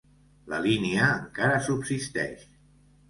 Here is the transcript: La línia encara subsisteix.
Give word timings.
La 0.53 0.61
línia 0.67 1.09
encara 1.17 1.59
subsisteix. 1.67 2.47